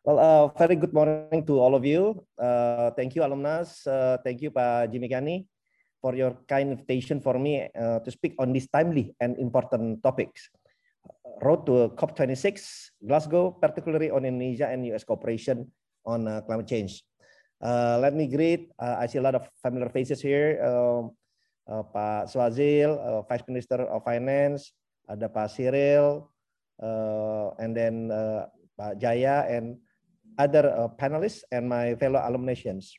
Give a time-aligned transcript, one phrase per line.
[0.00, 2.24] Well, uh, very good morning to all of you.
[2.40, 3.84] Uh, thank you, alumnus.
[3.84, 5.44] Uh, thank you, Pak Jimmy Kani,
[6.00, 10.48] for your kind invitation for me uh, to speak on these timely and important topics.
[11.44, 12.64] Road to COP26,
[13.04, 15.68] Glasgow, particularly on Indonesia and US cooperation
[16.08, 17.04] on uh, climate change.
[17.60, 20.64] Uh, let me greet, I see a lot of familiar faces here.
[20.64, 21.12] Um,
[21.92, 22.96] Pak Swazil,
[23.28, 24.72] Vice Minister of Finance,
[25.12, 26.32] ada Pak Cyril,
[27.60, 28.08] and then
[28.80, 29.76] Pak Jaya, and
[30.38, 32.94] other uh, panelists and my fellow alumnations.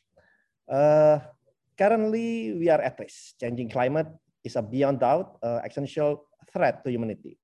[0.68, 1.18] Uh,
[1.78, 3.38] currently, we are at risk.
[3.40, 4.08] Changing climate
[4.44, 7.38] is a beyond doubt uh, essential threat to humanity.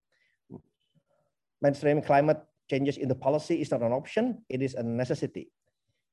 [1.60, 2.38] Mainstream climate
[2.70, 5.50] changes in the policy is not an option, it is a necessity.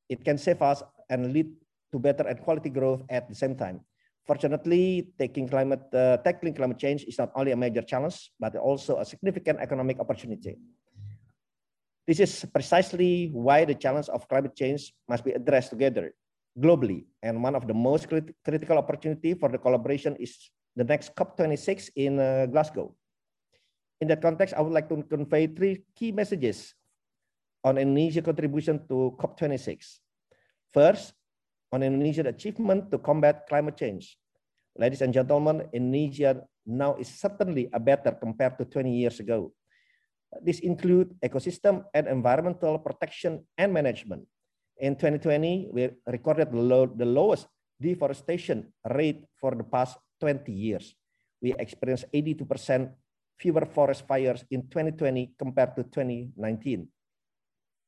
[0.10, 1.52] It can save us and lead
[1.92, 3.82] to better and quality growth at the same time.
[4.26, 8.98] Fortunately, taking climate, uh, tackling climate change is not only a major challenge, but also
[8.98, 10.58] a significant economic opportunity.
[12.06, 16.14] This is precisely why the challenge of climate change must be addressed together
[16.54, 17.06] globally.
[17.22, 20.38] And one of the most crit critical opportunity for the collaboration is
[20.78, 22.94] the next COP26 in uh, Glasgow.
[24.02, 26.76] In that context, I would like to convey three key messages
[27.64, 29.98] on Indonesia's contribution to COP26.
[30.70, 31.14] First,
[31.74, 34.18] on Indonesia's achievement to combat climate change.
[34.78, 39.52] Ladies and gentlemen, Indonesia now is certainly a better compared to 20 years ago.
[40.42, 44.28] This include ecosystem and environmental protection and management.
[44.78, 47.48] In 2020, we recorded the, low, the lowest
[47.80, 50.96] deforestation rate for the past 20 years.
[51.42, 52.92] We experienced 82%
[53.40, 56.88] fewer forest fires in 2020 compared to 2019.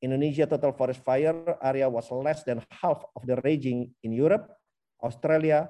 [0.00, 4.46] Indonesia total forest fire area was less than half of the raging in Europe,
[5.02, 5.68] Australia,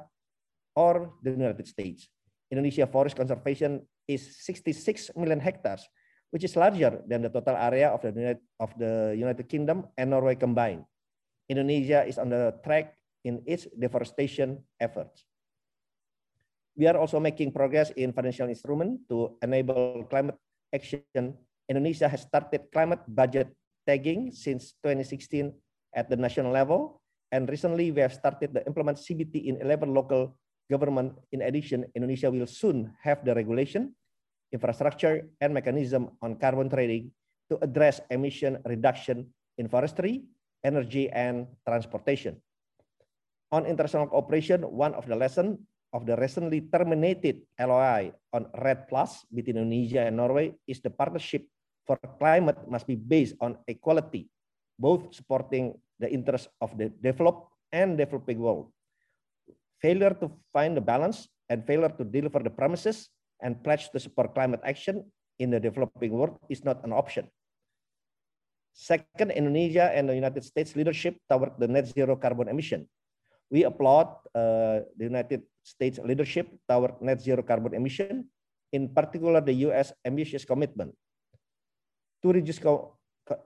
[0.76, 2.08] or the United States.
[2.50, 5.84] Indonesia forest conservation is 66 million hectares,
[6.30, 10.34] which is larger than the total area of the, of the United Kingdom and Norway
[10.34, 10.84] combined.
[11.48, 15.24] Indonesia is on the track in its deforestation efforts.
[16.76, 20.38] We are also making progress in financial instruments to enable climate
[20.70, 21.34] action.
[21.66, 23.50] Indonesia has started climate budget
[23.88, 25.50] tagging since 2016
[25.96, 27.02] at the national level.
[27.32, 30.36] And recently we have started to implement CBT in 11 local
[30.70, 31.18] government.
[31.32, 33.96] In addition, Indonesia will soon have the regulation
[34.52, 37.10] infrastructure, and mechanism on carbon trading
[37.48, 39.26] to address emission reduction
[39.56, 40.24] in forestry,
[40.64, 42.36] energy, and transportation.
[43.50, 45.56] On international cooperation, one of the lessons
[45.92, 51.48] of the recently terminated LOI on REDD Plus between Indonesia and Norway is the partnership
[51.88, 54.28] for climate must be based on equality,
[54.76, 58.68] both supporting the interests of the developed and developing world.
[59.80, 63.08] Failure to find the balance and failure to deliver the promises
[63.42, 65.04] and pledge to support climate action
[65.38, 67.26] in the developing world is not an option.
[68.74, 72.86] Second, Indonesia and the United States leadership toward the net zero carbon emission.
[73.50, 78.30] We applaud uh, the United States leadership toward net zero carbon emission,
[78.70, 80.94] in particular the US ambitious commitment
[82.22, 82.60] to reduce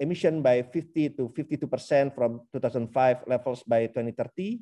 [0.00, 4.60] emission by 50 to 52% from 2005 levels by 2030,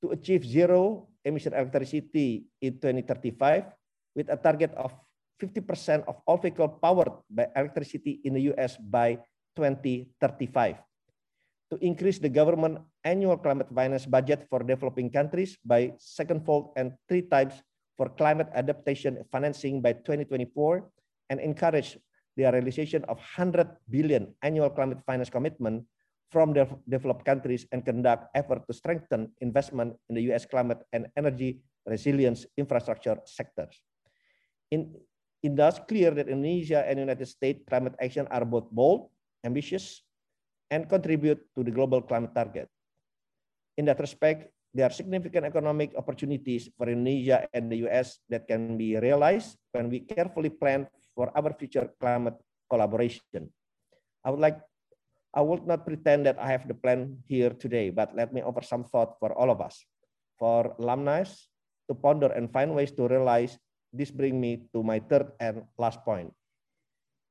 [0.00, 3.68] to achieve zero emission electricity in 2035,
[4.14, 4.92] with a target of
[5.40, 9.16] 50% of all vehicles powered by electricity in the US by
[9.56, 10.76] 2035.
[11.70, 17.22] To increase the government annual climate finance budget for developing countries by secondfold and three
[17.22, 17.54] times
[17.96, 20.50] for climate adaptation financing by 2024
[21.30, 21.96] and encourage
[22.36, 25.86] the realization of 100 billion annual climate finance commitment
[26.30, 31.06] from the developed countries and conduct effort to strengthen investment in the US climate and
[31.16, 33.82] energy resilience infrastructure sectors
[34.70, 34.94] in,
[35.42, 39.10] it does clear that Indonesia and United States climate action are both bold,
[39.44, 40.02] ambitious,
[40.70, 42.70] and contribute to the global climate target.
[43.76, 48.78] In that respect, there are significant economic opportunities for Indonesia and the US that can
[48.78, 52.38] be realized when we carefully plan for our future climate
[52.70, 53.50] collaboration.
[54.22, 54.60] I would like,
[55.34, 58.62] I would not pretend that I have the plan here today, but let me offer
[58.62, 59.82] some thought for all of us,
[60.38, 61.24] for alumni
[61.88, 63.58] to ponder and find ways to realize
[63.92, 66.32] this brings me to my third and last point.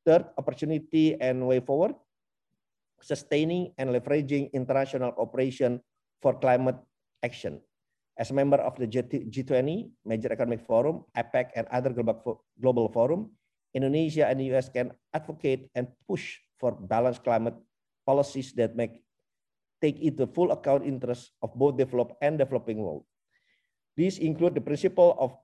[0.06, 1.96] Third, opportunity and way forward,
[3.02, 5.82] sustaining and leveraging international cooperation
[6.22, 6.78] for climate
[7.24, 7.60] action.
[8.20, 13.32] As a member of the G20, Major Economic Forum, APEC, and other global forum,
[13.74, 17.56] Indonesia and the US can advocate and push for balanced climate
[18.06, 19.00] policies that make
[19.80, 23.08] take into full account interests of both developed and developing world.
[23.96, 25.40] These include the principle of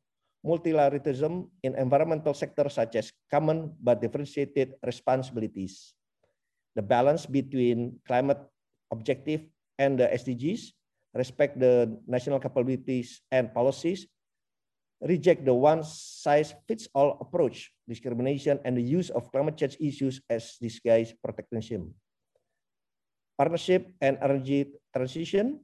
[0.46, 5.98] multilateralism in environmental sectors such as common but differentiated responsibilities.
[6.76, 8.38] the balance between climate
[8.92, 9.48] objective
[9.80, 10.76] and the SDGs,
[11.16, 14.06] respect the national capabilities and policies,
[15.00, 21.96] reject the one-size-fits-all approach, discrimination, and the use of climate change issues as disguised protectionism.
[23.40, 25.60] Partnership and energy transition,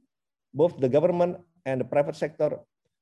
[0.55, 2.59] both the government and the private sector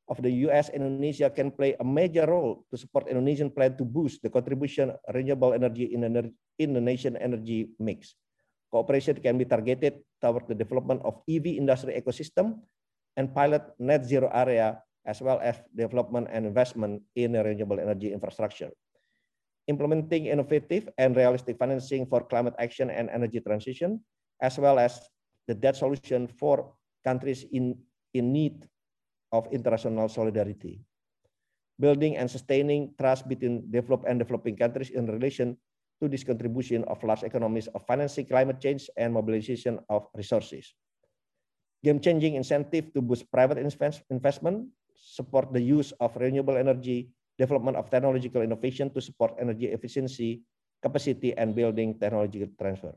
[0.10, 3.86] of the US and Indonesia can play a major role to support Indonesian plan to
[3.86, 8.18] boost the contribution of renewable energy in the, in the nation energy mix.
[8.74, 12.58] Cooperation can be targeted toward the development of EV industry ecosystem
[13.18, 18.70] and pilot net zero area as well as development and investment in renewable energy infrastructure.
[19.70, 24.02] Implementing innovative and realistic financing for climate action and energy transition,
[24.42, 24.98] as well as
[25.48, 26.74] the debt solution for
[27.06, 27.78] countries in,
[28.14, 28.66] in need
[29.31, 30.81] of international solidarity.
[31.80, 35.56] Building and sustaining trust between developed and developing countries in relation
[36.00, 40.76] to this contribution of large economies of financing climate change and mobilization of resources.
[41.84, 48.44] Game-changing incentive to boost private investment, support the use of renewable energy, development of technological
[48.44, 50.44] innovation to support energy efficiency,
[50.84, 52.92] capacity, and building technological transfer.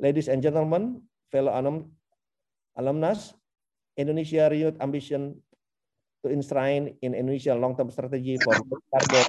[0.00, 1.92] Ladies and gentlemen, fellow alum,
[2.76, 3.36] alumnus,
[3.96, 5.36] Indonesia renewed ambition
[6.22, 8.54] to enshrine in Indonesia long-term strategy for
[8.94, 9.26] carbon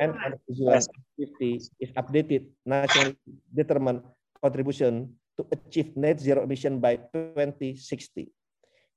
[0.00, 0.12] and
[0.48, 3.14] 50 is updated nationally
[3.52, 4.00] determined
[4.40, 8.32] contribution to achieve net zero emission by 2060.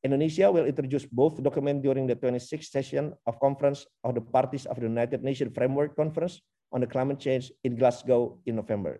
[0.03, 4.75] Indonesia will introduce both documents during the 26th session of Conference of the Parties of
[4.75, 6.43] the United Nations Framework Conference
[6.75, 8.99] on the Climate Change in Glasgow in November.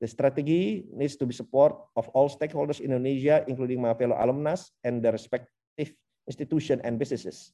[0.00, 4.74] The strategy needs to be support of all stakeholders in Indonesia, including my fellow alumnus
[4.82, 5.94] and the respective
[6.26, 7.52] institutions and businesses.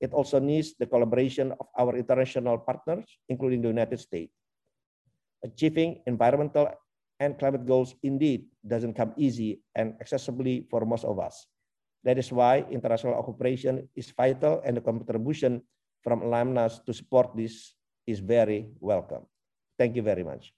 [0.00, 4.32] It also needs the collaboration of our international partners, including the United States.
[5.42, 6.70] Achieving environmental
[7.20, 11.46] and climate goals indeed doesn't come easy and accessibly for most of us.
[12.04, 15.62] That is why international cooperation is vital and the contribution
[16.02, 17.74] from alumnus to support this
[18.06, 19.26] is very welcome.
[19.78, 20.54] Thank you very much.